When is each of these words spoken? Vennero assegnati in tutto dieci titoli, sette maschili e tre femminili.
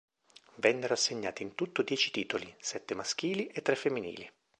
Vennero 0.55 0.95
assegnati 0.95 1.43
in 1.43 1.53
tutto 1.53 1.83
dieci 1.83 2.09
titoli, 2.09 2.51
sette 2.59 2.95
maschili 2.95 3.45
e 3.45 3.61
tre 3.61 3.75
femminili. 3.75 4.27